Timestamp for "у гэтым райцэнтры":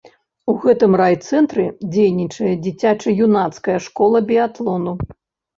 0.51-1.65